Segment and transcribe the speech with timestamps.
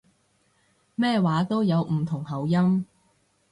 [0.95, 2.87] 咩話都有唔同口音